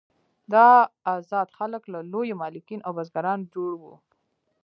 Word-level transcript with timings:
دا 0.53 0.69
آزاد 1.15 1.47
خلک 1.57 1.83
له 1.93 1.99
لویو 2.11 2.39
مالکین 2.41 2.79
او 2.85 2.91
بزګرانو 2.97 3.49
جوړ 3.53 3.71
وو. 3.81 3.95